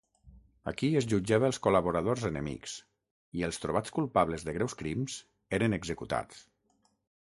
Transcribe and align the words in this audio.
Aquí 0.69 0.87
es 1.01 1.07
jutjava 1.11 1.47
els 1.49 1.59
col·laboradors 1.67 2.25
enemics 2.31 2.75
i 3.41 3.47
els 3.51 3.63
trobats 3.67 3.97
culpables 4.01 4.49
de 4.49 4.59
greus 4.61 4.81
crims 4.83 5.23
eren 5.61 5.83
executats. 5.83 6.47